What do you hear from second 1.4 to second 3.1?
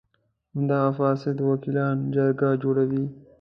وکیلان جرګه جوړوي.